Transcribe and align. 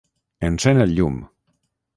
Encén 0.47 0.81
el 0.85 0.95
llum. 1.01 1.21